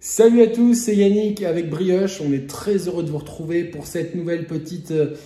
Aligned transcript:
Salut 0.00 0.42
à 0.42 0.46
tous, 0.46 0.74
c'est 0.74 0.94
Yannick 0.94 1.42
avec 1.42 1.68
Brioche. 1.68 2.20
On 2.20 2.32
est 2.32 2.48
très 2.48 2.86
heureux 2.86 3.02
de 3.02 3.10
vous 3.10 3.18
retrouver 3.18 3.64
pour 3.64 3.84
cette 3.88 4.14
nouvelle 4.14 4.46
petite 4.46 4.92
euh, 4.92 5.16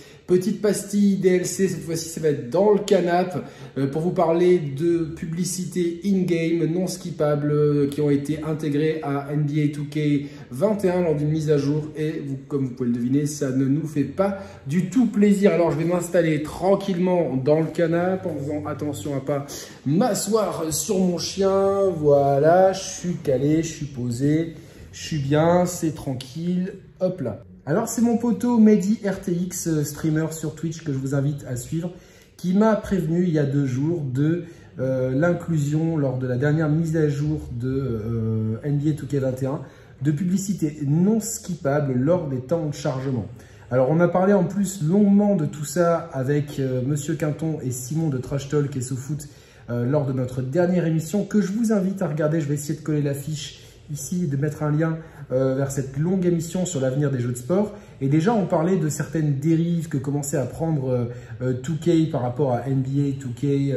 pastille 0.61 1.17
DLC, 1.17 1.67
cette 1.67 1.83
fois-ci 1.83 2.09
ça 2.09 2.21
va 2.21 2.29
être 2.29 2.49
dans 2.49 2.71
le 2.71 2.79
canap 2.79 3.45
euh, 3.77 3.87
pour 3.87 4.01
vous 4.01 4.11
parler 4.11 4.57
de 4.57 5.05
publicités 5.15 5.99
in-game 6.05 6.65
non 6.71 6.87
skippables 6.87 7.51
euh, 7.51 7.87
qui 7.87 8.01
ont 8.01 8.09
été 8.09 8.39
intégrées 8.43 8.99
à 9.03 9.27
NBA 9.35 9.73
2K21 9.73 11.03
lors 11.03 11.15
d'une 11.15 11.29
mise 11.29 11.51
à 11.51 11.57
jour 11.57 11.83
et 11.97 12.23
comme 12.47 12.65
vous 12.65 12.71
pouvez 12.71 12.89
le 12.89 12.95
deviner, 12.95 13.25
ça 13.25 13.51
ne 13.51 13.65
nous 13.65 13.85
fait 13.85 14.03
pas 14.03 14.39
du 14.65 14.89
tout 14.89 15.07
plaisir. 15.07 15.51
Alors 15.51 15.71
je 15.71 15.77
vais 15.77 15.85
m'installer 15.85 16.41
tranquillement 16.41 17.35
dans 17.35 17.59
le 17.59 17.67
canap 17.67 18.25
en 18.25 18.35
faisant 18.35 18.65
attention 18.65 19.15
à 19.15 19.19
pas 19.19 19.45
m'asseoir 19.85 20.73
sur 20.73 20.97
mon 20.99 21.17
chien. 21.17 21.89
Voilà, 21.97 22.73
je 22.73 22.81
suis 22.81 23.15
calé, 23.23 23.61
je 23.61 23.73
suis 23.73 23.85
posé, 23.85 24.53
je 24.93 25.01
suis 25.01 25.17
bien, 25.17 25.65
c'est 25.65 25.95
tranquille. 25.95 26.75
Hop 26.99 27.19
là. 27.19 27.43
Alors 27.65 27.87
c'est 27.87 28.01
mon 28.01 28.17
poteau 28.17 28.59
Mehdi 28.59 28.99
RTX, 29.03 29.67
euh, 29.67 29.83
streamer 29.83 30.27
sur 30.31 30.53
Twitch 30.53 30.83
que 30.83 30.93
je 30.93 30.97
vous 30.97 31.15
invite 31.15 31.43
à 31.45 31.55
suivre, 31.55 31.91
qui 32.37 32.53
m'a 32.53 32.75
prévenu 32.75 33.23
il 33.23 33.31
y 33.31 33.39
a 33.39 33.43
deux 33.43 33.65
jours 33.65 34.01
de 34.01 34.43
euh, 34.79 35.11
l'inclusion 35.11 35.97
lors 35.97 36.19
de 36.19 36.27
la 36.27 36.37
dernière 36.37 36.69
mise 36.69 36.95
à 36.95 37.09
jour 37.09 37.41
de 37.53 37.69
euh, 37.69 38.69
NBA 38.69 38.91
2K21 38.91 39.59
de 40.03 40.11
publicité 40.11 40.79
non 40.85 41.19
skippable 41.19 41.93
lors 41.93 42.27
des 42.27 42.41
temps 42.41 42.67
de 42.67 42.73
chargement. 42.73 43.25
Alors 43.71 43.89
on 43.89 43.99
a 43.99 44.07
parlé 44.07 44.33
en 44.33 44.43
plus 44.43 44.83
longuement 44.83 45.35
de 45.35 45.45
tout 45.45 45.65
ça 45.65 46.09
avec 46.13 46.61
Monsieur 46.85 47.15
Quinton 47.15 47.57
et 47.63 47.71
Simon 47.71 48.09
de 48.09 48.17
Trash 48.17 48.49
Talk 48.49 48.75
et 48.75 48.81
SoFoot 48.81 49.27
lors 49.69 50.05
de 50.05 50.13
notre 50.13 50.41
dernière 50.41 50.85
émission 50.85 51.23
que 51.23 51.41
je 51.41 51.53
vous 51.53 51.71
invite 51.71 52.01
à 52.01 52.07
regarder. 52.07 52.41
Je 52.41 52.47
vais 52.47 52.55
essayer 52.55 52.77
de 52.77 52.83
coller 52.83 53.01
l'affiche 53.01 53.62
ici 53.93 54.27
de 54.27 54.35
mettre 54.35 54.63
un 54.63 54.71
lien 54.71 54.97
euh, 55.31 55.55
vers 55.55 55.71
cette 55.71 55.97
longue 55.97 56.25
émission 56.25 56.65
sur 56.65 56.81
l'avenir 56.81 57.11
des 57.11 57.19
jeux 57.19 57.31
de 57.31 57.37
sport. 57.37 57.73
Et 58.01 58.09
déjà, 58.09 58.33
on 58.33 58.45
parlait 58.45 58.75
de 58.75 58.89
certaines 58.89 59.39
dérives 59.39 59.87
que 59.87 59.97
commençait 59.97 60.37
à 60.37 60.45
prendre 60.45 61.09
2K 61.41 62.07
euh, 62.07 62.11
par 62.11 62.21
rapport 62.23 62.51
à 62.51 62.67
NBA 62.67 63.17
2K 63.19 63.75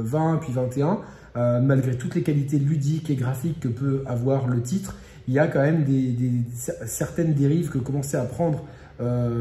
20 0.00 0.38
puis 0.38 0.52
21. 0.52 0.98
Euh, 1.36 1.60
malgré 1.60 1.96
toutes 1.96 2.14
les 2.14 2.22
qualités 2.22 2.58
ludiques 2.58 3.10
et 3.10 3.14
graphiques 3.14 3.60
que 3.60 3.68
peut 3.68 4.02
avoir 4.06 4.48
le 4.48 4.60
titre, 4.62 4.96
il 5.28 5.34
y 5.34 5.38
a 5.38 5.46
quand 5.46 5.60
même 5.60 5.84
des, 5.84 6.16
certaines 6.86 7.34
dérives 7.34 7.68
que 7.68 7.78
commençait 7.78 8.16
à 8.16 8.24
prendre 8.24 8.64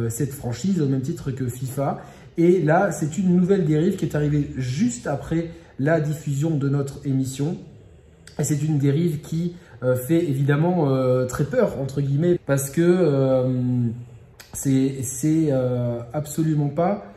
cette 0.10 0.34
franchise 0.34 0.80
au 0.82 0.88
même 0.88 1.02
titre 1.02 1.32
que 1.32 1.48
FIFA. 1.48 2.00
Et 2.38 2.62
là, 2.62 2.92
c'est 2.92 3.18
une 3.18 3.36
nouvelle 3.36 3.66
dérive 3.66 3.96
qui 3.96 4.06
est 4.06 4.16
arrivée 4.16 4.52
juste 4.56 5.08
après 5.08 5.50
la 5.80 6.00
diffusion 6.00 6.52
de 6.52 6.70
notre 6.70 7.00
émission. 7.08 7.58
Et 8.40 8.44
c'est 8.44 8.62
une 8.62 8.78
dérive 8.78 9.22
qui 9.22 9.56
euh, 9.56 9.67
fait 9.82 10.24
évidemment 10.24 10.90
euh, 10.90 11.26
très 11.26 11.44
peur, 11.44 11.80
entre 11.80 12.02
guillemets, 12.02 12.40
parce 12.46 12.70
que 12.70 12.82
euh, 12.82 13.44
c'est 14.54 15.52
absolument 16.14 16.70
pas 16.70 17.14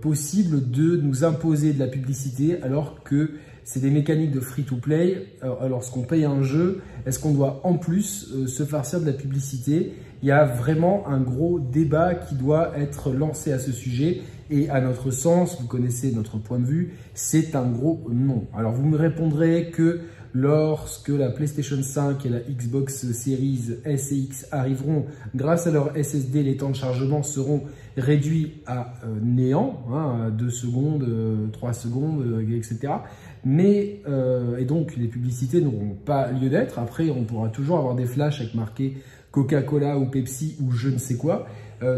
possible 0.00 0.68
de 0.68 0.96
nous 0.96 1.22
imposer 1.22 1.72
de 1.72 1.78
la 1.78 1.86
publicité 1.86 2.60
alors 2.60 3.04
que 3.04 3.30
c'est 3.62 3.78
des 3.78 3.90
mécaniques 3.90 4.32
de 4.32 4.40
free-to-play. 4.40 5.36
Lorsqu'on 5.68 6.02
paye 6.02 6.24
un 6.24 6.42
jeu, 6.42 6.80
est-ce 7.06 7.20
qu'on 7.20 7.30
doit 7.30 7.60
en 7.62 7.74
plus 7.74 8.46
se 8.48 8.64
farcir 8.64 9.00
de 9.00 9.06
la 9.06 9.12
publicité? 9.12 9.92
Il 10.22 10.28
y 10.28 10.32
a 10.32 10.44
vraiment 10.44 11.06
un 11.06 11.20
gros 11.20 11.60
débat 11.60 12.16
qui 12.16 12.34
doit 12.34 12.72
être 12.76 13.12
lancé 13.12 13.52
à 13.52 13.60
ce 13.60 13.70
sujet. 13.70 14.22
Et 14.50 14.68
à 14.68 14.80
notre 14.80 15.10
sens, 15.10 15.58
vous 15.60 15.66
connaissez 15.66 16.12
notre 16.12 16.36
point 16.36 16.58
de 16.58 16.66
vue, 16.66 16.94
c'est 17.14 17.56
un 17.56 17.66
gros 17.66 18.02
non. 18.12 18.44
Alors 18.54 18.72
vous 18.72 18.86
me 18.86 18.98
répondrez 18.98 19.70
que 19.72 20.00
lorsque 20.34 21.08
la 21.08 21.28
PlayStation 21.30 21.82
5 21.82 22.24
et 22.26 22.28
la 22.28 22.40
Xbox 22.40 23.12
Series 23.12 23.78
S 23.84 24.12
et 24.12 24.16
X 24.16 24.46
arriveront, 24.50 25.06
grâce 25.34 25.66
à 25.66 25.70
leur 25.70 25.96
SSD, 25.96 26.42
les 26.42 26.56
temps 26.56 26.70
de 26.70 26.76
chargement 26.76 27.22
seront 27.22 27.62
réduits 27.96 28.62
à 28.66 28.94
euh, 29.04 29.18
néant, 29.22 29.82
hein, 29.92 30.30
2 30.30 30.50
secondes, 30.50 31.06
3 31.52 31.70
euh, 31.70 31.72
secondes, 31.72 32.22
euh, 32.22 32.56
etc. 32.56 32.94
Mais, 33.44 34.00
et 34.58 34.64
donc, 34.64 34.94
les 34.96 35.08
publicités 35.08 35.60
n'auront 35.60 35.96
pas 36.04 36.30
lieu 36.30 36.48
d'être. 36.48 36.78
Après, 36.78 37.10
on 37.10 37.24
pourra 37.24 37.48
toujours 37.48 37.78
avoir 37.78 37.96
des 37.96 38.06
flashs 38.06 38.40
avec 38.40 38.54
marqué 38.54 38.98
Coca-Cola 39.32 39.98
ou 39.98 40.06
Pepsi 40.06 40.56
ou 40.62 40.70
je 40.70 40.88
ne 40.88 40.98
sais 40.98 41.16
quoi. 41.16 41.48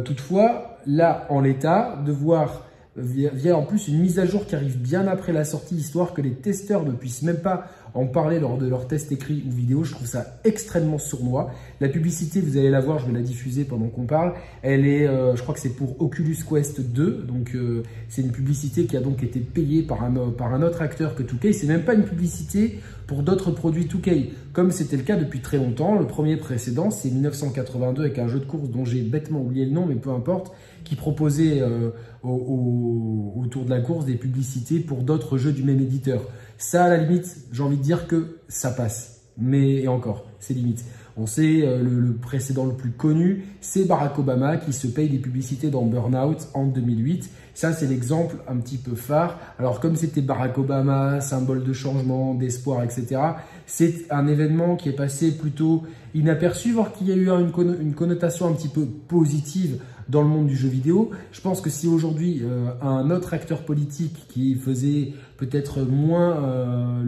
toutefois, 0.06 0.78
là, 0.86 1.26
en 1.28 1.42
l'état, 1.42 2.02
de 2.02 2.12
voir 2.12 2.64
via, 2.96 3.56
en 3.56 3.62
plus 3.62 3.88
une 3.88 3.98
mise 3.98 4.18
à 4.18 4.26
jour 4.26 4.46
qui 4.46 4.54
arrive 4.54 4.78
bien 4.78 5.06
après 5.06 5.32
la 5.32 5.44
sortie, 5.44 5.74
histoire 5.74 6.14
que 6.14 6.22
les 6.22 6.32
testeurs 6.32 6.84
ne 6.84 6.92
puissent 6.92 7.22
même 7.22 7.40
pas 7.40 7.66
en 7.94 8.06
parler 8.06 8.40
lors 8.40 8.58
de 8.58 8.68
leurs 8.68 8.88
tests 8.88 9.12
écrits 9.12 9.44
ou 9.46 9.50
vidéo. 9.52 9.84
Je 9.84 9.92
trouve 9.92 10.06
ça 10.06 10.38
extrêmement 10.44 10.98
sournois. 10.98 11.50
La 11.80 11.88
publicité, 11.88 12.40
vous 12.40 12.56
allez 12.56 12.70
la 12.70 12.80
voir, 12.80 12.98
je 12.98 13.06
vais 13.06 13.12
la 13.12 13.22
diffuser 13.22 13.64
pendant 13.64 13.86
qu'on 13.86 14.04
parle. 14.04 14.34
Elle 14.62 14.86
est, 14.86 15.06
euh, 15.06 15.36
je 15.36 15.42
crois 15.42 15.54
que 15.54 15.60
c'est 15.60 15.76
pour 15.76 16.00
Oculus 16.02 16.36
Quest 16.48 16.80
2, 16.80 17.24
donc 17.26 17.54
euh, 17.54 17.84
c'est 18.08 18.22
une 18.22 18.32
publicité 18.32 18.86
qui 18.86 18.96
a 18.96 19.00
donc 19.00 19.22
été 19.22 19.38
payée 19.38 19.82
par 19.82 20.02
un, 20.02 20.12
par 20.30 20.52
un 20.52 20.62
autre 20.62 20.82
acteur 20.82 21.14
que 21.14 21.22
2K. 21.22 21.52
C'est 21.52 21.68
même 21.68 21.84
pas 21.84 21.94
une 21.94 22.04
publicité 22.04 22.80
pour 23.06 23.22
d'autres 23.22 23.52
produits 23.52 23.84
2K, 23.84 24.30
comme 24.52 24.72
c'était 24.72 24.96
le 24.96 25.02
cas 25.02 25.16
depuis 25.16 25.40
très 25.40 25.58
longtemps. 25.58 25.96
Le 25.96 26.06
premier 26.06 26.36
précédent, 26.36 26.90
c'est 26.90 27.10
1982 27.10 28.02
avec 28.02 28.18
un 28.18 28.26
jeu 28.26 28.40
de 28.40 28.44
course 28.44 28.70
dont 28.70 28.84
j'ai 28.84 29.02
bêtement 29.02 29.40
oublié 29.40 29.66
le 29.66 29.72
nom, 29.72 29.86
mais 29.86 29.94
peu 29.94 30.10
importe, 30.10 30.52
qui 30.84 30.96
proposait 30.96 31.60
euh, 31.60 31.90
autour 32.22 33.64
de 33.64 33.70
la 33.70 33.80
course 33.80 34.04
des 34.06 34.16
publicités 34.16 34.80
pour 34.80 35.02
d'autres 35.02 35.38
jeux 35.38 35.52
du 35.52 35.62
même 35.62 35.80
éditeur. 35.80 36.22
Ça, 36.66 36.86
à 36.86 36.88
la 36.88 36.96
limite, 36.96 37.36
j'ai 37.52 37.62
envie 37.62 37.76
de 37.76 37.82
dire 37.82 38.06
que 38.06 38.38
ça 38.48 38.70
passe. 38.70 39.20
Mais 39.36 39.82
et 39.82 39.88
encore, 39.88 40.24
c'est 40.40 40.54
limite. 40.54 40.82
On 41.18 41.26
sait, 41.26 41.60
euh, 41.62 41.82
le, 41.82 42.14
précédent 42.14 42.64
le 42.64 42.72
plus 42.72 42.90
connu, 42.90 43.44
c'est 43.60 43.84
Barack 43.84 44.18
Obama 44.18 44.56
qui 44.56 44.72
se 44.72 44.86
paye 44.86 45.10
des 45.10 45.18
publicités 45.18 45.68
dans 45.68 45.82
Burnout 45.82 46.48
en 46.54 46.64
2008. 46.64 47.28
Ça, 47.52 47.74
c'est 47.74 47.86
l'exemple 47.86 48.36
un 48.48 48.56
petit 48.56 48.78
peu 48.78 48.96
phare. 48.96 49.38
Alors, 49.58 49.78
comme 49.78 49.94
c'était 49.94 50.22
Barack 50.22 50.56
Obama, 50.56 51.20
symbole 51.20 51.64
de 51.64 51.72
changement, 51.74 52.34
d'espoir, 52.34 52.82
etc., 52.82 53.20
c'est 53.66 54.06
un 54.10 54.26
événement 54.26 54.76
qui 54.76 54.88
est 54.88 54.96
passé 54.96 55.36
plutôt 55.36 55.82
inaperçu, 56.14 56.72
voire 56.72 56.92
qu'il 56.92 57.08
y 57.08 57.12
a 57.12 57.14
eu 57.14 57.28
une 57.28 57.94
connotation 57.94 58.48
un 58.48 58.54
petit 58.54 58.68
peu 58.68 58.86
positive 58.86 59.80
dans 60.08 60.22
le 60.22 60.28
monde 60.28 60.46
du 60.46 60.56
jeu 60.56 60.68
vidéo. 60.68 61.10
Je 61.32 61.40
pense 61.40 61.60
que 61.60 61.70
si 61.70 61.86
aujourd'hui 61.86 62.42
euh, 62.42 62.70
un 62.82 63.10
autre 63.10 63.34
acteur 63.34 63.62
politique 63.62 64.26
qui 64.28 64.54
faisait 64.54 65.12
peut-être 65.46 65.82
moins 65.82 66.36
euh, 66.36 67.02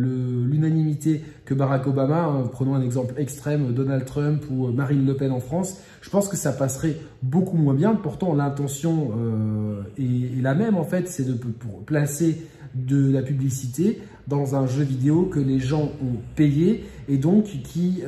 l'unanimité 0.47 1.23
que 1.45 1.55
Barack 1.55 1.87
Obama, 1.87 2.25
hein, 2.25 2.49
prenons 2.51 2.75
un 2.75 2.83
exemple 2.83 3.15
extrême, 3.19 3.73
Donald 3.73 4.05
Trump 4.05 4.45
ou 4.51 4.69
Marine 4.69 5.07
Le 5.07 5.15
Pen 5.15 5.33
en 5.33 5.41
France, 5.41 5.79
je 6.01 6.11
pense 6.11 6.29
que 6.29 6.37
ça 6.37 6.53
passerait 6.53 6.97
beaucoup 7.23 7.57
moins 7.57 7.75
bien. 7.75 7.95
Pourtant, 7.95 8.35
l'intention 8.35 9.13
euh, 9.19 9.83
est, 9.99 10.43
la 10.43 10.55
même 10.55 10.77
en 10.77 10.85
fait, 10.85 11.09
c'est 11.09 11.27
de 11.27 11.39
placer 11.87 12.47
de 12.75 13.11
la 13.11 13.23
publicité 13.23 14.01
dans 14.29 14.55
un 14.55 14.67
jeu 14.67 14.83
vidéo 14.83 15.23
que 15.23 15.41
les 15.41 15.61
gens 15.61 15.85
ont 15.85 16.19
payé 16.35 16.85
et 17.09 17.17
donc 17.17 17.45
qui 17.45 18.03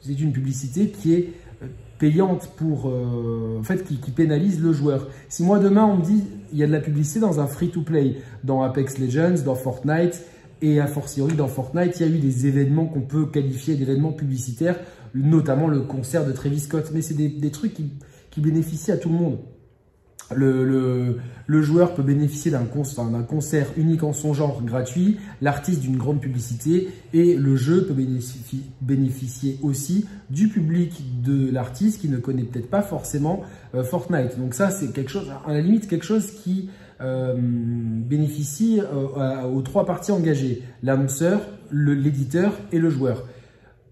c'est 0.00 0.20
une 0.20 0.32
publicité 0.32 0.88
qui 0.88 1.14
est 1.14 1.30
payante 1.98 2.50
pour, 2.56 2.88
euh, 2.88 3.58
en 3.58 3.62
fait, 3.62 3.84
qui, 3.84 4.10
pénalise 4.10 4.62
le 4.62 4.72
joueur. 4.72 5.08
Si 5.28 5.42
moi 5.42 5.58
demain 5.58 5.84
on 5.84 5.96
me 5.96 6.04
dit 6.04 6.24
il 6.52 6.58
y 6.58 6.62
a 6.62 6.66
de 6.66 6.72
la 6.72 6.80
publicité 6.80 7.20
dans 7.20 7.40
un 7.40 7.46
free-to-play, 7.46 8.16
dans 8.44 8.62
Apex 8.62 8.98
Legends, 8.98 9.42
dans 9.44 9.54
Fortnite, 9.54 10.22
et 10.62 10.80
a 10.80 10.86
fortiori 10.86 11.34
dans 11.34 11.48
Fortnite, 11.48 12.00
il 12.00 12.06
y 12.06 12.10
a 12.10 12.12
eu 12.14 12.18
des 12.18 12.46
événements 12.46 12.86
qu'on 12.86 13.02
peut 13.02 13.26
qualifier 13.26 13.74
d'événements 13.74 14.12
publicitaires, 14.12 14.78
notamment 15.14 15.68
le 15.68 15.80
concert 15.82 16.24
de 16.24 16.32
Travis 16.32 16.60
Scott, 16.60 16.90
mais 16.94 17.02
c'est 17.02 17.14
des, 17.14 17.50
trucs 17.50 17.74
qui, 17.74 17.90
qui 18.30 18.40
bénéficient 18.40 18.92
à 18.92 18.96
tout 18.96 19.10
le 19.10 19.16
monde. 19.16 19.38
Le, 20.34 21.62
joueur 21.62 21.94
peut 21.94 22.02
bénéficier 22.02 22.50
d'un 22.50 22.64
concert, 22.64 23.04
concert 23.28 23.68
unique 23.76 24.02
en 24.02 24.12
son 24.12 24.34
genre 24.34 24.62
gratuit, 24.62 25.18
l'artiste 25.40 25.80
d'une 25.80 25.96
grande 25.96 26.20
publicité 26.20 26.88
et 27.12 27.36
le 27.36 27.54
jeu 27.54 27.86
peut 27.86 27.94
bénéficier, 28.80 29.58
aussi 29.62 30.06
du 30.30 30.48
public 30.48 31.22
de 31.22 31.50
l'artiste 31.50 32.00
qui 32.00 32.08
ne 32.08 32.18
connaît 32.18 32.42
peut-être 32.42 32.68
pas 32.68 32.82
forcément 32.82 33.42
euh, 33.74 33.84
Fortnite. 33.84 34.38
Donc 34.38 34.54
ça 34.54 34.70
c'est 34.70 34.92
quelque 34.92 35.10
chose, 35.10 35.30
à 35.46 35.52
la 35.52 35.60
limite 35.60 35.86
quelque 35.86 36.04
chose 36.04 36.32
qui 36.42 36.70
euh, 37.00 37.34
bénéficie 37.38 38.80
euh, 38.80 39.42
aux 39.44 39.62
trois 39.62 39.86
parties 39.86 40.12
engagées, 40.12 40.62
l'annonceur, 40.82 41.40
l'éditeur 41.70 42.52
et 42.72 42.78
le 42.78 42.90
joueur. 42.90 43.24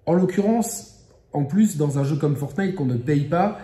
En 0.06 0.14
l'occurrence, 0.14 0.94
en 1.32 1.44
plus 1.44 1.76
dans 1.76 1.98
un 1.98 2.04
jeu 2.04 2.16
comme 2.16 2.34
Fortnite 2.34 2.74
qu'on 2.74 2.86
ne 2.86 2.96
paye 2.96 3.24
pas, 3.24 3.58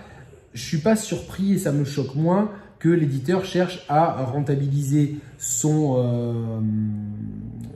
je 0.52 0.62
suis 0.62 0.78
pas 0.78 0.96
surpris 0.96 1.54
et 1.54 1.58
ça 1.58 1.72
me 1.72 1.84
choque 1.84 2.14
moins 2.14 2.50
que 2.80 2.88
l'éditeur 2.88 3.44
cherche 3.44 3.84
à 3.88 4.24
rentabiliser 4.24 5.16
son, 5.38 5.96
euh, 5.98 6.60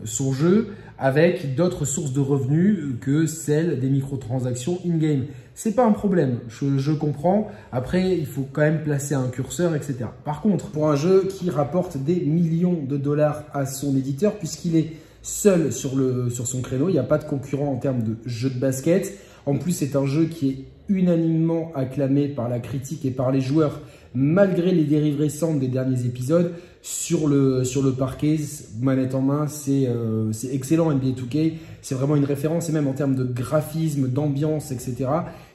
son 0.05 0.33
jeu 0.33 0.71
avec 0.99 1.55
d'autres 1.55 1.85
sources 1.85 2.13
de 2.13 2.21
revenus 2.21 2.97
que 3.01 3.27
celles 3.27 3.79
des 3.81 3.91
microtransactions 3.91 4.81
in-game. 4.87 5.27
C'est 5.55 5.75
pas 5.75 5.85
un 5.85 5.93
problème, 5.93 6.39
je, 6.49 6.79
je, 6.79 6.93
comprends. 6.93 7.49
Après, 7.71 8.17
il 8.17 8.27
faut 8.27 8.47
quand 8.53 8.63
même 8.63 8.83
placer 8.83 9.15
un 9.15 9.29
curseur, 9.29 9.77
etc. 9.77 10.07
Par 10.25 10.41
contre, 10.41 10.71
pour 10.71 10.91
un 10.91 10.97
jeu 10.97 11.29
qui 11.29 11.51
rapporte 11.51 11.97
des 11.97 12.21
millions 12.21 12.83
de 12.83 12.97
dollars 12.97 13.45
à 13.53 13.67
son 13.67 13.97
éditeur, 13.97 14.35
puisqu'il 14.35 14.77
est 14.77 14.93
seul 15.23 15.73
sur, 15.73 15.97
le, 15.97 16.31
sur 16.31 16.47
son 16.47 16.61
créneau. 16.61 16.89
Il 16.89 16.93
n'y 16.93 16.99
a 16.99 17.05
pas 17.05 17.19
de 17.19 17.25
concurrent 17.25 17.73
en 17.73 17.77
termes 17.77 18.03
de 18.03 18.17
jeu 18.27 18.51
de 18.51 18.59
basket. 18.59 19.19
En 19.47 19.57
plus, 19.57 19.73
c'est 19.73 19.97
un 19.97 20.07
jeu 20.07 20.27
qui 20.27 20.49
est 20.51 20.65
unanimement 20.89 21.73
acclamé 21.75 22.29
par 22.29 22.49
la 22.49 22.61
critique 22.61 23.05
et 23.05 23.11
par 23.11 23.33
les 23.33 23.41
joueurs, 23.41 23.81
malgré 24.15 24.73
les 24.73 24.85
dérives 24.85 25.19
récentes 25.19 25.59
des 25.59 25.69
derniers 25.69 26.07
épisodes. 26.07 26.53
Sur 26.83 27.29
le, 27.29 27.65
sur 27.65 27.83
le 27.83 27.93
parquet, 27.93 28.37
manette 28.81 29.15
en 29.15 29.23
main, 29.23 29.47
c'est 29.49 29.87
euh, 29.87 30.31
excellent 30.53 30.93
NBA 30.93 31.19
2K. 31.19 31.55
C'est 31.81 31.95
vraiment 31.95 32.15
une 32.15 32.27
référence, 32.27 32.69
et 32.69 32.73
même 32.73 32.87
en 32.87 32.93
termes 32.93 33.15
de 33.15 33.25
graphisme, 33.25 34.09
d'ambiance, 34.09 34.71
etc. 34.71 35.07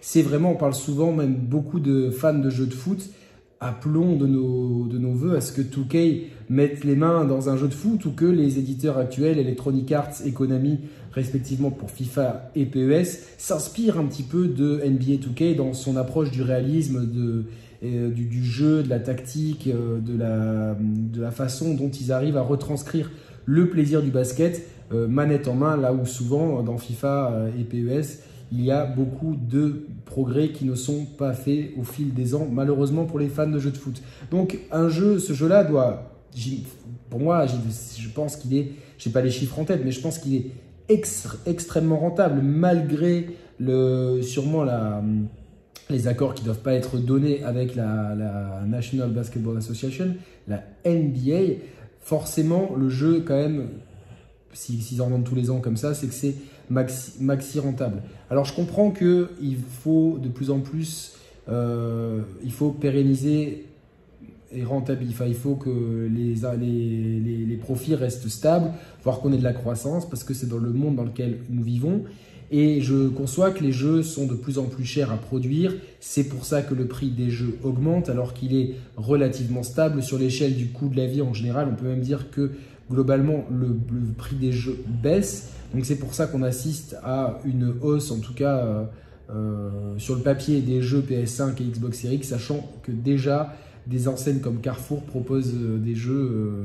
C'est 0.02 0.24
vraiment, 0.24 0.52
on 0.54 0.56
parle 0.56 0.74
souvent, 0.74 1.12
même 1.12 1.36
beaucoup 1.36 1.80
de 1.80 2.10
fans 2.10 2.34
de 2.34 2.50
jeux 2.50 2.66
de 2.66 2.74
foot, 2.74 3.10
appelons 3.62 4.16
de 4.16 4.26
nos, 4.26 4.88
de 4.88 4.98
nos 4.98 5.12
voeux 5.12 5.36
à 5.36 5.42
ce 5.42 5.52
que 5.52 5.62
2K 5.62 6.24
mette 6.50 6.84
les 6.84 6.96
mains 6.96 7.26
dans 7.26 7.50
un 7.50 7.58
jeu 7.58 7.68
de 7.68 7.74
foot 7.74 8.06
ou 8.06 8.12
que 8.12 8.26
les 8.26 8.58
éditeurs 8.58 8.98
actuels, 8.98 9.38
Electronic 9.38 9.92
Arts 9.92 10.26
et 10.26 10.32
Konami, 10.32 10.80
respectivement 11.12 11.70
pour 11.70 11.92
FIFA 11.92 12.52
et 12.56 12.66
PES, 12.66 13.20
s'inspirent 13.38 14.00
un 14.00 14.06
petit 14.06 14.24
peu 14.24 14.48
de 14.48 14.82
NBA 14.86 15.26
2K 15.28 15.56
dans 15.56 15.74
son 15.74 15.98
approche 15.98 16.32
du 16.32 16.42
réalisme, 16.42 17.06
de, 17.06 17.46
euh, 17.84 18.10
du, 18.10 18.44
jeu, 18.44 18.84
de 18.84 18.90
la 18.90 19.00
tactique, 19.00 19.68
euh, 19.68 20.00
de 20.00 20.18
la, 20.18 20.76
de 20.80 21.22
la 21.22 21.32
façon 21.32 21.74
dont 21.74 21.90
ils 21.90 22.12
arrivent 22.12 22.38
à 22.38 22.42
retranscrire 22.42 23.12
le 23.46 23.70
plaisir 23.70 24.02
du 24.02 24.10
basket 24.10 24.68
euh, 24.92 25.08
manette 25.08 25.48
en 25.48 25.56
main, 25.56 25.76
là 25.76 25.94
où 25.94 26.06
souvent 26.06 26.64
dans 26.64 26.78
FIFA 26.78 27.48
et 27.60 27.64
PES, 27.64 28.22
il 28.52 28.64
y 28.64 28.72
a 28.72 28.86
beaucoup 28.86 29.36
de 29.36 29.86
progrès 30.06 30.50
qui 30.50 30.66
ne 30.66 30.76
sont 30.76 31.06
pas 31.06 31.34
faits 31.34 31.72
au 31.78 31.84
fil 31.84 32.14
des 32.14 32.34
ans, 32.34 32.48
malheureusement 32.52 33.06
pour 33.06 33.20
les 33.20 33.28
fans 33.28 33.48
de 33.48 33.60
jeux 33.60 33.72
de 33.72 33.78
foot. 33.78 34.02
Donc 34.32 34.58
un 34.72 34.90
jeu, 34.90 35.20
ce 35.20 35.34
jeu-là 35.34 35.64
doit, 35.64 36.12
pour 37.10 37.20
moi, 37.20 37.46
je 37.46 38.10
pense 38.10 38.36
qu'il 38.38 38.56
est, 38.56 38.72
je 38.98 39.08
n'ai 39.08 39.14
pas 39.14 39.22
les 39.22 39.32
chiffres 39.32 39.60
en 39.60 39.66
tête, 39.66 39.82
mais 39.86 39.92
je 39.92 40.02
pense 40.02 40.18
qu'il 40.18 40.36
est 40.36 40.52
extrêmement 41.46 41.98
rentable, 41.98 42.42
malgré 42.42 43.28
le, 43.60 44.22
sûrement 44.22 44.64
la, 44.64 45.04
les 45.90 46.08
accords 46.08 46.34
qui 46.34 46.42
ne 46.42 46.46
doivent 46.46 46.62
pas 46.62 46.74
être 46.74 46.98
donnés 46.98 47.44
avec 47.44 47.76
la 47.76 48.64
National 48.68 49.12
Basketball 49.12 49.58
Association, 49.58 50.16
la 50.48 50.64
NBA. 50.86 51.62
Forcément, 52.02 52.72
le 52.78 52.90
jeu, 52.90 53.24
quand 53.26 53.36
même, 53.36 53.68
s'ils 54.54 55.02
en 55.02 55.10
vendent 55.10 55.24
tous 55.24 55.36
les 55.36 55.50
ans 55.52 55.60
comme 55.60 55.78
ça, 55.78 55.94
c'est 55.94 56.08
que 56.08 56.14
c'est 56.14 56.36
maxi, 56.70 57.60
rentable. 57.60 58.02
Alors 58.30 58.46
je 58.46 58.54
comprends 58.54 58.92
qu'il 58.92 59.58
faut 59.84 60.20
de 60.22 60.30
plus 60.30 60.52
en 60.52 60.60
plus, 60.60 61.16
euh, 61.50 62.22
il 62.44 62.52
faut 62.52 62.72
pérenniser 62.72 63.66
et 64.52 64.64
rentabiliser, 64.64 65.14
enfin, 65.14 65.26
il 65.28 65.36
faut 65.36 65.56
que 65.56 66.10
les, 66.12 66.36
les, 66.60 67.46
les, 67.46 67.56
profits 67.58 67.94
restent 67.94 68.30
stables, 68.30 68.72
voire 69.04 69.20
qu'on 69.20 69.32
ait 69.32 69.38
de 69.38 69.44
la 69.44 69.54
croissance, 69.54 70.10
parce 70.10 70.24
que 70.24 70.34
c'est 70.34 70.50
dans 70.50 70.58
le 70.58 70.72
monde 70.72 70.96
dans 70.96 71.04
lequel 71.04 71.40
nous 71.50 71.62
vivons. 71.62 72.04
Et 72.52 72.82
je 72.82 73.10
conçois 73.10 73.52
que 73.52 73.64
les 73.64 73.72
jeux 73.72 74.02
sont 74.02 74.26
de 74.26 74.34
plus 74.34 74.58
en 74.58 74.64
plus 74.64 74.86
chers 74.86 75.12
à 75.12 75.18
produire. 75.18 75.76
C'est 76.00 76.24
pour 76.24 76.46
ça 76.46 76.64
que 76.64 76.74
le 76.74 76.88
prix 76.88 77.10
des 77.10 77.30
jeux 77.30 77.58
augmente 77.64 78.10
alors 78.10 78.34
qu'il 78.34 78.56
est 78.56 78.72
relativement 78.98 79.62
stable 79.62 80.02
sur 80.02 80.18
l'échelle 80.18 80.56
du 80.56 80.68
coût 80.68 80.90
de 80.90 80.98
la 80.98 81.06
vie 81.06 81.22
en 81.22 81.34
général. 81.34 81.68
On 81.72 81.76
peut 81.76 81.88
même 81.88 82.02
dire 82.02 82.32
que 82.32 82.52
globalement 82.90 83.46
le, 83.52 83.78
prix 84.18 84.36
des 84.36 84.52
jeux 84.52 84.78
baisse. 84.88 85.50
Donc 85.74 85.86
c'est 85.86 85.98
pour 85.98 86.14
ça 86.14 86.28
qu'on 86.28 86.44
assiste 86.44 86.98
à 87.04 87.40
une 87.46 87.74
hausse, 87.82 88.12
en 88.12 88.20
tout 88.20 88.34
cas 88.34 88.58
euh, 88.58 88.84
euh, 89.30 89.70
sur 89.98 90.16
le 90.16 90.22
papier, 90.22 90.62
des 90.62 90.82
jeux 90.82 91.02
PS5 91.02 91.62
et 91.62 91.66
Xbox 91.66 92.00
Series, 92.00 92.24
sachant 92.24 92.68
que 92.84 92.92
déjà 92.92 93.56
des 93.86 94.08
enseignes 94.08 94.40
comme 94.40 94.60
Carrefour 94.60 95.04
proposent 95.04 95.54
euh, 95.56 95.78
des 95.78 95.96
jeux, 95.96 96.64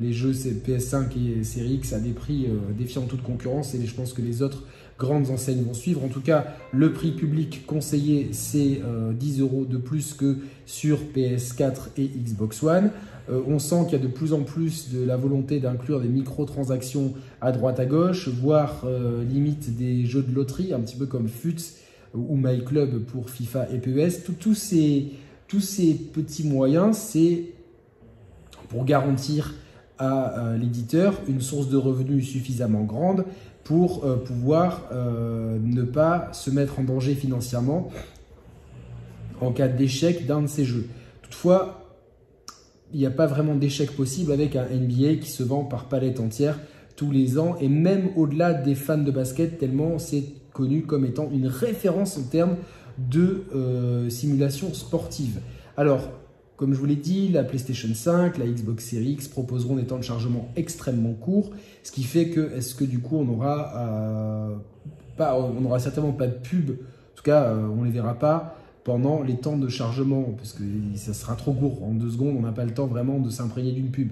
les 0.00 0.12
jeux 0.12 0.32
PS5 0.32 1.06
et 1.16 1.44
Series 1.44 1.74
X 1.74 1.92
à 1.92 2.00
des 2.00 2.10
prix 2.10 2.46
défiant 2.76 3.02
toute 3.02 3.22
concurrence 3.22 3.74
et 3.74 3.84
je 3.84 3.94
pense 3.94 4.12
que 4.12 4.22
les 4.22 4.42
autres 4.42 4.64
grandes 4.98 5.30
enseignes 5.30 5.62
vont 5.62 5.74
suivre. 5.74 6.04
En 6.04 6.08
tout 6.08 6.20
cas, 6.20 6.46
le 6.72 6.92
prix 6.92 7.12
public 7.12 7.66
conseillé, 7.66 8.30
c'est 8.32 8.80
10 9.12 9.40
euros 9.40 9.64
de 9.64 9.76
plus 9.76 10.14
que 10.14 10.38
sur 10.66 10.98
PS4 11.14 11.90
et 11.96 12.04
Xbox 12.04 12.62
One. 12.62 12.90
Euh, 13.30 13.40
on 13.46 13.58
sent 13.58 13.84
qu'il 13.84 13.98
y 13.98 14.02
a 14.02 14.04
de 14.04 14.12
plus 14.12 14.32
en 14.32 14.42
plus 14.42 14.90
de 14.92 15.04
la 15.04 15.16
volonté 15.16 15.60
d'inclure 15.60 16.00
des 16.00 16.08
microtransactions 16.08 17.14
à 17.40 17.52
droite 17.52 17.78
à 17.78 17.86
gauche, 17.86 18.28
voire 18.28 18.82
euh, 18.84 19.24
limite 19.24 19.76
des 19.76 20.04
jeux 20.04 20.22
de 20.22 20.34
loterie, 20.34 20.72
un 20.72 20.80
petit 20.80 20.96
peu 20.96 21.06
comme 21.06 21.28
FUTS 21.28 21.76
ou 22.14 22.36
MyClub 22.36 23.04
pour 23.04 23.30
FIFA 23.30 23.68
et 23.72 23.78
PES. 23.78 24.24
ces, 24.54 25.12
tous 25.46 25.60
ces 25.60 25.94
petits 25.94 26.46
moyens, 26.46 26.96
c'est 26.96 27.44
pour 28.68 28.84
garantir 28.84 29.54
à 30.00 30.56
l'éditeur 30.58 31.20
une 31.28 31.40
source 31.40 31.68
de 31.68 31.76
revenus 31.76 32.28
suffisamment 32.28 32.82
grande 32.82 33.24
pour 33.64 34.04
euh, 34.04 34.16
pouvoir 34.16 34.88
ne 34.92 35.82
pas 35.82 36.28
se 36.32 36.50
mettre 36.50 36.80
en 36.80 36.84
danger 36.84 37.14
financièrement 37.14 37.90
en 39.40 39.52
cas 39.52 39.68
d'échec 39.68 40.26
d'un 40.26 40.42
de 40.42 40.46
ces 40.46 40.64
jeux. 40.64 40.86
Toutefois, 41.22 41.80
il 42.92 43.00
n'y 43.00 43.06
a 43.06 43.10
pas 43.10 43.26
vraiment 43.26 43.54
d'échec 43.54 43.90
possible 43.92 44.32
avec 44.32 44.56
un 44.56 44.64
NBA 44.64 45.16
qui 45.20 45.30
se 45.30 45.42
vend 45.42 45.64
par 45.64 45.86
palette 45.86 46.20
entière 46.20 46.58
tous 46.96 47.10
les 47.10 47.38
ans 47.38 47.56
et 47.60 47.68
même 47.68 48.10
au-delà 48.16 48.52
des 48.52 48.74
fans 48.74 48.98
de 48.98 49.10
basket, 49.10 49.58
tellement 49.58 49.98
c'est 49.98 50.24
connu 50.52 50.82
comme 50.82 51.04
étant 51.04 51.30
une 51.32 51.46
référence 51.46 52.18
en 52.18 52.24
termes 52.24 52.56
de 52.98 53.44
euh, 53.54 54.10
simulation 54.10 54.74
sportive. 54.74 55.40
Alors, 55.76 56.10
comme 56.60 56.74
je 56.74 56.78
vous 56.78 56.84
l'ai 56.84 56.94
dit, 56.94 57.28
la 57.28 57.42
PlayStation 57.42 57.88
5, 57.90 58.36
la 58.36 58.44
Xbox 58.44 58.84
Series 58.84 59.12
X 59.12 59.28
proposeront 59.28 59.76
des 59.76 59.84
temps 59.84 59.96
de 59.96 60.04
chargement 60.04 60.50
extrêmement 60.56 61.14
courts, 61.14 61.52
ce 61.82 61.90
qui 61.90 62.02
fait 62.02 62.28
que, 62.28 62.54
est-ce 62.54 62.74
que 62.74 62.84
du 62.84 62.98
coup 62.98 63.16
on 63.16 63.26
aura, 63.30 63.72
euh, 63.78 64.56
pas, 65.16 65.40
on 65.40 65.78
certainement 65.78 66.12
pas 66.12 66.26
de 66.26 66.34
pub, 66.34 66.72
en 66.72 67.16
tout 67.16 67.22
cas 67.22 67.44
euh, 67.44 67.66
on 67.66 67.84
les 67.84 67.90
verra 67.90 68.12
pas, 68.12 68.58
pendant 68.84 69.22
les 69.22 69.36
temps 69.36 69.56
de 69.56 69.68
chargement, 69.68 70.34
parce 70.36 70.52
que 70.52 70.62
ça 70.96 71.14
sera 71.14 71.34
trop 71.34 71.54
court. 71.54 71.82
En 71.82 71.94
deux 71.94 72.10
secondes, 72.10 72.36
on 72.38 72.42
n'a 72.42 72.52
pas 72.52 72.66
le 72.66 72.74
temps 72.74 72.86
vraiment 72.86 73.20
de 73.20 73.30
s'imprégner 73.30 73.72
d'une 73.72 73.90
pub. 73.90 74.10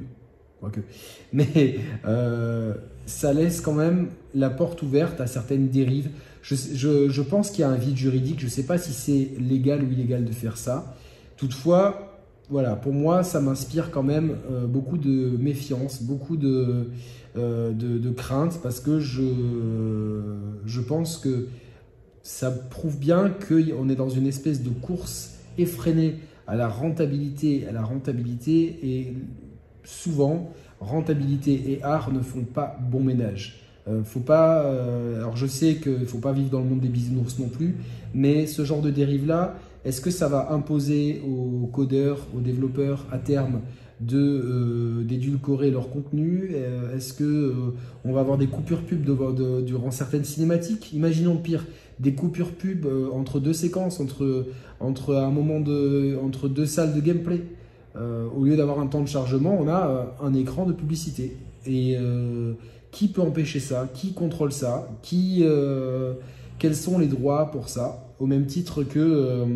Quoique. 0.58 0.80
Mais 1.34 1.80
euh, 2.06 2.72
ça 3.04 3.34
laisse 3.34 3.60
quand 3.60 3.74
même 3.74 4.08
la 4.34 4.48
porte 4.48 4.80
ouverte 4.80 5.20
à 5.20 5.26
certaines 5.26 5.68
dérives. 5.68 6.08
Je, 6.40 7.20
pense 7.20 7.50
qu'il 7.50 7.60
y 7.60 7.64
a 7.64 7.68
un 7.68 7.76
vide 7.76 7.98
juridique. 7.98 8.40
Je 8.40 8.46
ne 8.46 8.50
sais 8.50 8.62
pas 8.62 8.78
si 8.78 8.94
c'est 8.94 9.38
légal 9.38 9.84
ou 9.84 9.92
illégal 9.92 10.24
de 10.24 10.32
faire 10.32 10.56
ça. 10.56 10.96
Toutefois, 11.36 12.07
voilà, 12.50 12.76
pour 12.76 12.92
moi, 12.92 13.24
ça 13.24 13.40
m'inspire 13.40 13.90
quand 13.90 14.02
même 14.02 14.36
euh, 14.50 14.66
beaucoup 14.66 14.96
de 14.96 15.36
méfiance, 15.38 16.02
beaucoup 16.02 16.36
de, 16.36 16.90
euh, 17.36 18.12
crainte, 18.16 18.60
parce 18.62 18.80
que 18.80 19.00
je, 19.00 20.80
pense 20.80 21.18
que 21.18 21.48
ça 22.22 22.50
prouve 22.50 22.98
bien 22.98 23.30
qu'on 23.30 23.88
est 23.88 23.94
dans 23.94 24.08
une 24.08 24.26
espèce 24.26 24.62
de 24.62 24.70
course 24.70 25.34
effrénée 25.58 26.16
à 26.46 26.56
la 26.56 26.68
rentabilité, 26.68 27.66
à 27.68 27.72
la 27.72 27.82
rentabilité, 27.82 28.78
et 28.82 29.14
souvent, 29.84 30.50
rentabilité 30.80 31.72
et 31.72 31.82
art 31.82 32.12
ne 32.12 32.20
font 32.20 32.44
pas 32.44 32.78
bon 32.90 33.00
ménage. 33.00 33.60
Euh, 33.88 35.16
alors 35.16 35.36
je 35.36 35.46
sais 35.46 35.76
qu'il 35.76 36.00
ne 36.00 36.04
faut 36.04 36.18
pas 36.18 36.32
vivre 36.32 36.50
dans 36.50 36.60
le 36.60 36.66
monde 36.66 36.80
des 36.80 36.88
bisounours 36.88 37.38
non 37.38 37.48
plus, 37.48 37.76
mais 38.14 38.46
ce 38.46 38.64
genre 38.64 38.82
de 38.82 38.90
dérive-là, 38.90 39.56
est-ce 39.84 40.00
que 40.00 40.10
ça 40.10 40.28
va 40.28 40.52
imposer 40.52 41.22
aux 41.26 41.66
codeurs, 41.66 42.26
aux 42.36 42.40
développeurs 42.40 43.06
à 43.10 43.18
terme 43.18 43.60
de 44.00 44.18
euh, 44.18 45.04
d'édulcorer 45.04 45.70
leur 45.70 45.90
contenu? 45.90 46.54
Est-ce 46.94 47.12
que 47.12 47.54
on 48.04 48.12
va 48.12 48.20
avoir 48.20 48.38
des 48.38 48.46
coupures 48.46 48.82
pub 48.82 49.04
durant 49.64 49.90
certaines 49.90 50.24
cinématiques? 50.24 50.92
Imaginons 50.92 51.36
pire, 51.36 51.64
des 52.00 52.14
coupures 52.14 52.52
pub 52.52 52.86
euh, 52.86 53.10
entre 53.12 53.40
deux 53.40 53.52
séquences, 53.52 54.00
entre, 54.00 54.46
entre 54.80 55.14
un 55.16 55.30
moment 55.30 55.60
de, 55.60 56.16
entre 56.22 56.48
deux 56.48 56.66
salles 56.66 56.94
de 56.94 57.00
gameplay. 57.00 57.42
Euh, 57.96 58.28
au 58.36 58.44
lieu 58.44 58.56
d'avoir 58.56 58.78
un 58.80 58.86
temps 58.86 59.00
de 59.02 59.08
chargement, 59.08 59.56
on 59.58 59.68
a 59.68 59.88
euh, 59.88 60.04
un 60.22 60.34
écran 60.34 60.66
de 60.66 60.72
publicité. 60.72 61.36
Et 61.66 61.98
qui 62.92 63.08
peut 63.08 63.20
empêcher 63.20 63.60
ça? 63.60 63.90
Qui 63.92 64.14
contrôle 64.14 64.52
ça? 64.52 64.88
Qui, 65.02 65.44
Quels 66.58 66.74
sont 66.74 66.98
les 66.98 67.08
droits 67.08 67.50
pour 67.50 67.68
ça? 67.68 68.07
Au 68.18 68.26
même 68.26 68.46
titre 68.46 68.82
que, 68.82 69.46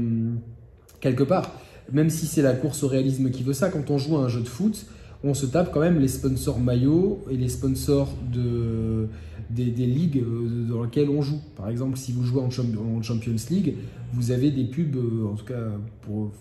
quelque 1.00 1.25
part, 1.25 1.50
même 1.90 2.11
si 2.11 2.26
c'est 2.26 2.42
la 2.42 2.54
course 2.54 2.83
au 2.83 2.88
réalisme 2.88 3.31
qui 3.31 3.42
veut 3.42 3.52
ça, 3.52 3.69
quand 3.71 3.90
on 3.90 3.99
joue 3.99 4.16
à 4.16 4.21
un 4.21 4.28
jeu 4.28 4.40
de 4.40 4.49
foot, 4.49 4.87
on 5.25 5.35
se 5.35 5.47
tape 5.47 5.73
quand 5.73 5.81
même 5.81 6.00
les 6.00 6.09
sponsors 6.09 6.59
maillots 6.59 7.25
et 7.31 7.37
les 7.37 7.49
sponsors 7.49 8.12
de, 8.33 9.09
des, 9.50 9.64
ligues 9.64 10.19
euh, 10.19 10.66
dans 10.69 10.83
lesquelles 10.83 11.11
on 11.11 11.23
joue. 11.23 11.40
Par 11.57 11.69
exemple, 11.69 11.97
si 11.97 12.12
vous 12.12 12.25
jouez 12.25 12.42
en, 12.42 12.50
Champions 12.50 13.37
League, 13.50 13.76
vous 14.12 14.31
avez 14.31 14.50
des 14.50 14.64
pubs, 14.64 14.97
euh, 14.97 15.26
en 15.26 15.35
tout 15.35 15.45
cas, 15.45 15.71
pour. 16.02 16.33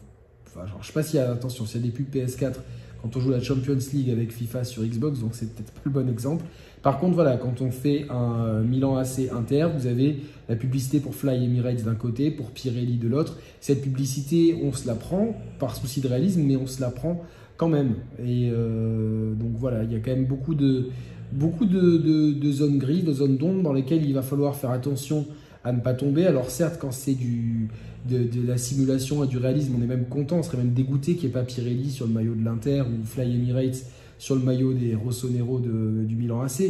Enfin, 0.48 0.66
je 0.82 0.88
sais 0.88 0.94
pas 0.94 1.04
s'il 1.04 1.18
y 1.18 1.20
a, 1.20 1.32
attention, 1.32 1.66
s'il 1.66 1.82
y 1.82 1.84
a 1.84 1.88
des 1.88 1.94
pubs 1.94 2.14
PS4 2.14 2.56
quand 3.02 3.16
on 3.16 3.20
joue 3.20 3.32
la 3.32 3.42
Champions 3.42 3.78
League 3.94 4.10
avec 4.10 4.32
FIFA 4.32 4.64
sur 4.64 4.84
Xbox, 4.84 5.20
donc 5.20 5.32
c'est 5.34 5.54
peut-être 5.54 5.72
pas 5.72 5.82
le 5.84 5.92
bon 5.92 6.10
exemple. 6.10 6.46
Par 6.82 7.00
contre, 7.00 7.16
voilà, 7.16 7.38
quand 7.38 7.62
on 7.62 7.72
fait 7.72 8.06
un 8.10 8.46
euh, 8.46 8.64
Milan 8.64 8.98
AC 8.98 9.30
Inter, 9.32 9.68
vous 9.76 9.88
avez 9.88 10.18
la 10.50 10.56
publicité 10.56 11.00
pour 11.00 11.16
Fly 11.16 11.44
Emirates 11.44 11.84
d'un 11.84 11.96
côté, 11.96 12.32
pour 12.32 12.52
Pirelli 12.52 12.98
de 12.98 13.08
l'autre. 13.08 13.38
Cette 13.60 13.82
publicité, 13.82 14.60
on 14.64 14.74
se 14.74 14.88
la 14.88 14.96
prend 14.96 15.36
par 15.60 15.76
souci 15.76 16.02
de 16.02 16.08
réalisme, 16.08 16.44
mais 16.44 16.56
on 16.56 16.68
se 16.68 16.82
la 16.82 16.90
prend 16.90 17.24
quand 17.58 17.70
même. 17.70 17.96
Et 18.26 18.50
donc 18.50 19.52
voilà, 19.56 19.84
il 19.84 19.92
y 19.92 19.96
a 19.96 20.00
quand 20.00 20.10
même 20.10 20.26
beaucoup 20.26 20.56
de, 20.56 20.88
beaucoup 21.32 21.66
de, 21.66 22.52
zones 22.52 22.78
grises, 22.78 23.04
de 23.04 23.14
zones 23.14 23.38
d'ombre 23.38 23.64
dans 23.64 23.74
lesquelles 23.74 24.06
il 24.06 24.14
va 24.14 24.22
falloir 24.22 24.56
faire 24.56 24.72
attention 24.72 25.26
à 25.64 25.72
ne 25.72 25.80
pas 25.80 25.94
tomber. 25.94 26.26
Alors 26.26 26.50
certes, 26.50 26.78
quand 26.80 26.92
c'est 26.92 27.14
du 27.14 27.70
de, 28.10 28.28
la 28.48 28.58
simulation 28.58 29.24
et 29.24 29.28
du 29.28 29.38
réalisme, 29.38 29.76
on 29.78 29.84
est 29.84 29.88
même 29.88 30.06
content, 30.06 30.38
on 30.38 30.44
serait 30.44 30.58
même 30.58 30.74
dégoûté 30.74 31.16
qu'il 31.16 31.30
n'y 31.30 31.36
ait 31.36 31.40
pas 31.40 31.44
Pirelli 31.44 31.92
sur 31.92 32.08
le 32.08 32.14
maillot 32.14 32.36
de 32.36 32.44
l'Inter 32.44 32.82
ou 32.82 33.06
Fly 33.06 33.36
Emirates 33.36 33.86
sur 34.18 34.36
le 34.36 34.42
maillot 34.42 34.74
des 34.74 34.96
Rossonero 34.96 35.60
du 35.60 36.16
Milan 36.16 36.42
AC. 36.42 36.64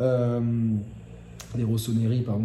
Euh, 0.00 0.40
des 1.56 1.64
Rossoneri, 1.64 2.20
pardon, 2.20 2.44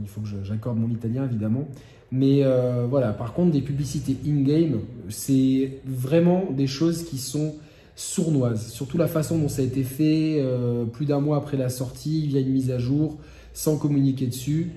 il 0.00 0.08
faut 0.08 0.20
que 0.20 0.28
j'accorde 0.44 0.78
mon 0.78 0.88
italien 0.88 1.24
évidemment. 1.24 1.68
Mais 2.12 2.40
euh, 2.42 2.86
voilà, 2.88 3.12
par 3.12 3.32
contre, 3.34 3.52
des 3.52 3.60
publicités 3.60 4.16
in-game, 4.26 4.80
c'est 5.08 5.80
vraiment 5.84 6.48
des 6.50 6.66
choses 6.66 7.04
qui 7.04 7.18
sont 7.18 7.54
sournoises. 7.94 8.72
Surtout 8.72 8.98
la 8.98 9.06
façon 9.06 9.38
dont 9.38 9.48
ça 9.48 9.62
a 9.62 9.64
été 9.64 9.84
fait, 9.84 10.38
euh, 10.40 10.84
plus 10.86 11.06
d'un 11.06 11.20
mois 11.20 11.36
après 11.36 11.56
la 11.56 11.68
sortie, 11.68 12.26
via 12.26 12.40
une 12.40 12.50
mise 12.50 12.70
à 12.70 12.78
jour, 12.78 13.18
sans 13.52 13.76
communiquer 13.76 14.26
dessus. 14.26 14.72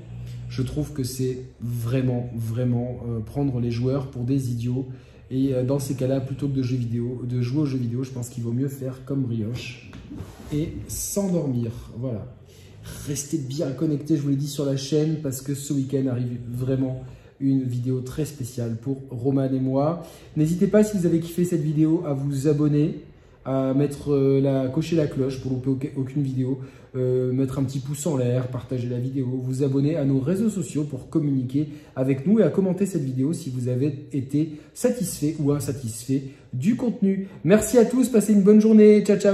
Je 0.53 0.61
trouve 0.61 0.93
que 0.93 1.03
c'est 1.03 1.39
vraiment, 1.61 2.29
vraiment 2.35 2.99
euh, 3.07 3.21
prendre 3.21 3.59
les 3.59 3.71
joueurs 3.71 4.11
pour 4.11 4.23
des 4.23 4.51
idiots. 4.51 4.87
Et 5.31 5.51
dans 5.65 5.79
ces 5.79 5.95
cas-là, 5.95 6.19
plutôt 6.19 6.47
que 6.47 6.53
de, 6.53 6.61
jeux 6.61 6.77
vidéo, 6.77 7.23
de 7.27 7.41
jouer 7.41 7.61
aux 7.61 7.65
jeux 7.65 7.79
vidéo, 7.79 8.03
je 8.03 8.11
pense 8.11 8.29
qu'il 8.29 8.43
vaut 8.43 8.51
mieux 8.51 8.67
faire 8.67 9.03
comme 9.03 9.23
brioche 9.23 9.89
et 10.53 10.73
s'endormir. 10.87 11.71
Voilà. 11.97 12.27
Restez 13.07 13.39
bien 13.39 13.71
connectés, 13.71 14.15
je 14.15 14.21
vous 14.21 14.29
l'ai 14.29 14.35
dit 14.35 14.47
sur 14.47 14.63
la 14.63 14.77
chaîne, 14.77 15.21
parce 15.23 15.41
que 15.41 15.55
ce 15.55 15.73
week-end 15.73 16.05
arrive 16.05 16.37
vraiment 16.47 17.01
une 17.39 17.63
vidéo 17.63 18.01
très 18.01 18.25
spéciale 18.25 18.77
pour 18.79 19.01
Roman 19.09 19.45
et 19.45 19.59
moi. 19.59 20.05
N'hésitez 20.37 20.67
pas, 20.67 20.83
si 20.83 20.95
vous 20.97 21.07
avez 21.07 21.19
kiffé 21.19 21.45
cette 21.45 21.63
vidéo, 21.63 22.03
à 22.05 22.13
vous 22.13 22.47
abonner, 22.47 22.99
à 23.45 23.73
mettre 23.73 24.13
euh, 24.13 24.39
la, 24.41 24.67
cocher 24.67 24.95
la 24.95 25.07
cloche 25.07 25.41
pour 25.41 25.51
louper 25.51 25.91
aucune 25.97 26.23
vidéo, 26.23 26.59
euh, 26.95 27.31
mettre 27.33 27.59
un 27.59 27.63
petit 27.63 27.79
pouce 27.79 28.05
en 28.05 28.17
l'air, 28.17 28.47
partager 28.47 28.87
la 28.87 28.99
vidéo, 28.99 29.27
vous 29.41 29.63
abonner 29.63 29.95
à 29.95 30.05
nos 30.05 30.19
réseaux 30.19 30.49
sociaux 30.49 30.83
pour 30.83 31.09
communiquer 31.09 31.69
avec 31.95 32.27
nous 32.27 32.39
et 32.39 32.43
à 32.43 32.49
commenter 32.49 32.85
cette 32.85 33.03
vidéo 33.03 33.33
si 33.33 33.49
vous 33.49 33.67
avez 33.67 34.07
été 34.13 34.59
satisfait 34.73 35.35
ou 35.39 35.51
insatisfait 35.51 36.23
du 36.53 36.75
contenu. 36.75 37.27
Merci 37.43 37.77
à 37.77 37.85
tous, 37.85 38.09
passez 38.09 38.33
une 38.33 38.43
bonne 38.43 38.61
journée, 38.61 39.01
ciao 39.03 39.17
ciao 39.17 39.31